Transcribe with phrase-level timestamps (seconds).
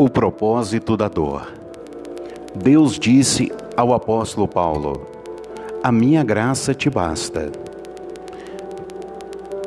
[0.00, 1.52] O propósito da dor.
[2.56, 5.02] Deus disse ao apóstolo Paulo:
[5.82, 7.52] A minha graça te basta.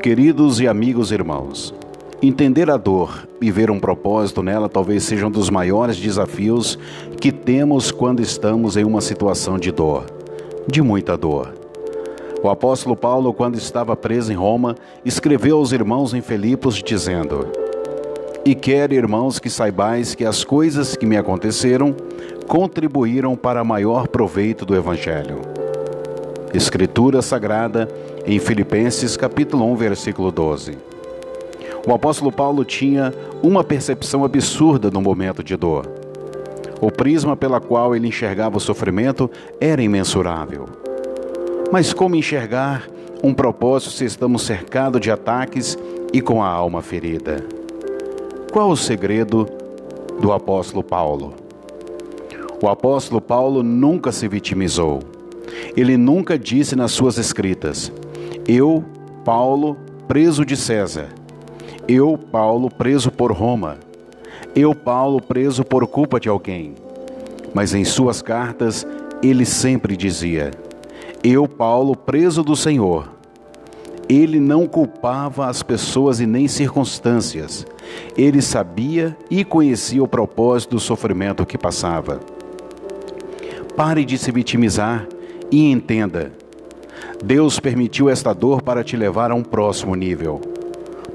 [0.02, 1.72] Queridos e amigos irmãos,
[2.20, 6.80] entender a dor e ver um propósito nela talvez seja um dos maiores desafios
[7.22, 10.08] que temos quando estamos em uma situação de dor,
[10.68, 11.54] de muita dor.
[12.42, 14.76] O apóstolo Paulo, quando estava preso em Roma,
[15.06, 17.63] escreveu aos irmãos em Filipos dizendo:
[18.46, 21.96] E quero, irmãos, que saibais que as coisas que me aconteceram
[22.46, 25.40] contribuíram para maior proveito do evangelho.
[26.54, 27.88] Escritura sagrada
[28.26, 30.78] em Filipenses capítulo 1, versículo 12.
[31.88, 35.90] O apóstolo Paulo tinha uma percepção absurda no momento de dor.
[36.82, 40.66] O prisma pela qual ele enxergava o sofrimento era imensurável.
[41.72, 42.90] Mas como enxergar
[43.24, 45.78] um propósito se estamos cercados de ataques
[46.12, 47.63] e com a alma ferida?
[48.54, 49.48] Qual o segredo
[50.22, 51.34] do apóstolo Paulo?
[52.62, 55.00] O apóstolo Paulo nunca se vitimizou.
[55.76, 57.92] Ele nunca disse nas suas escritas:
[58.48, 58.86] Eu,
[59.26, 59.76] Paulo,
[60.08, 61.10] preso de César.
[61.88, 63.80] Eu, Paulo, preso por Roma.
[64.56, 66.76] Eu, Paulo, preso por culpa de alguém.
[67.56, 68.86] Mas em suas cartas,
[69.24, 70.52] ele sempre dizia:
[71.24, 73.10] eu, Paulo, preso do Senhor,
[74.08, 77.66] ele não culpava as pessoas e nem circunstâncias.
[78.18, 82.20] Ele sabia e conhecia o propósito do sofrimento que passava.
[83.76, 85.08] Pare de se vitimizar
[85.52, 86.32] e entenda.
[87.24, 90.42] Deus permitiu esta dor para te levar a um próximo nível,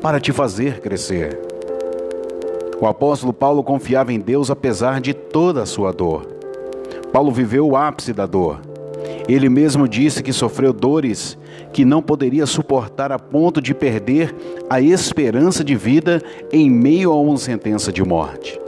[0.03, 1.39] para te fazer crescer.
[2.81, 6.27] O apóstolo Paulo confiava em Deus apesar de toda a sua dor.
[7.13, 8.68] Paulo viveu o ápice da dor
[9.29, 11.37] ele mesmo disse que sofreu dores
[11.71, 14.35] que não poderia suportar a ponto de perder
[14.71, 18.59] a esperança de vida em meio a uma sentença de morte.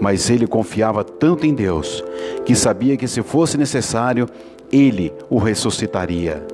[0.00, 2.04] Mas ele confiava tanto em Deus
[2.44, 4.28] que sabia que se fosse necessário,
[4.70, 6.46] ele o ressuscitaria.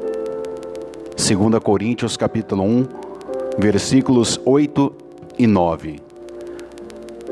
[1.16, 2.86] 2 Coríntios capítulo 1,
[3.58, 4.92] versículos 8
[5.38, 6.00] e 9.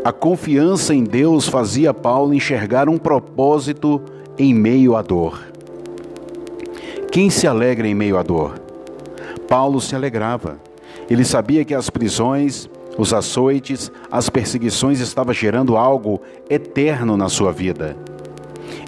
[0.05, 4.01] A confiança em Deus fazia Paulo enxergar um propósito
[4.39, 5.46] em meio à dor.
[7.11, 8.61] Quem se alegra em meio à dor?
[9.49, 10.59] Paulo se alegrava.
[11.09, 12.69] Ele sabia que as prisões,
[12.99, 17.97] os açoites, as perseguições estavam gerando algo eterno na sua vida.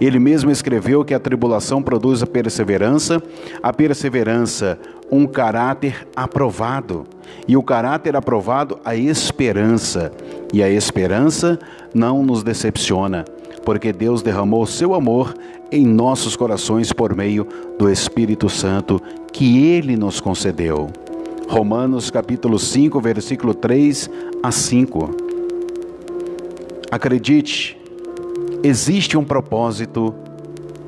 [0.00, 3.22] Ele mesmo escreveu que a tribulação produz a perseverança,
[3.62, 4.78] a perseverança,
[5.10, 7.04] um caráter aprovado,
[7.46, 10.12] e o caráter aprovado, a esperança,
[10.52, 11.58] e a esperança
[11.92, 13.24] não nos decepciona,
[13.68, 15.34] porque Deus derramou seu amor
[15.70, 17.46] em nossos corações por meio
[17.78, 18.98] do Espírito Santo
[19.30, 20.88] que ele nos concedeu.
[21.46, 24.08] Romanos capítulo 5, versículo 3
[24.42, 25.10] a 5.
[26.90, 27.78] Acredite,
[28.62, 30.14] existe um propósito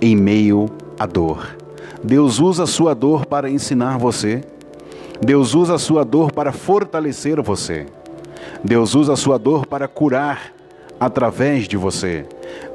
[0.01, 0.65] em meio
[0.99, 1.55] à dor.
[2.03, 4.43] Deus usa a sua dor para ensinar você.
[5.21, 7.85] Deus usa a sua dor para fortalecer você.
[8.65, 10.55] Deus usa a sua dor para curar
[10.99, 12.25] através de você.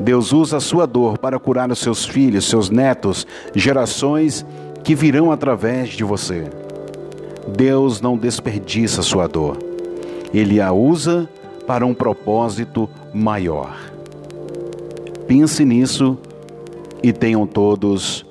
[0.02, 4.46] Deus usa a sua dor para curar os seus filhos, seus netos, gerações
[4.84, 6.46] que virão através de você.
[7.48, 9.58] Deus não desperdiça sua dor.
[10.34, 11.30] Ele a usa
[11.66, 13.76] para um propósito maior.
[15.28, 16.18] Pense nisso
[17.02, 18.26] e tenham todos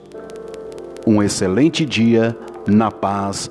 [1.06, 3.50] um excelente dia na paz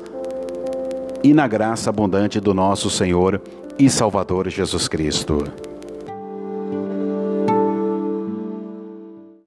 [1.24, 3.42] e na graça abundante do nosso Senhor
[3.78, 5.44] e Salvador Jesus Cristo.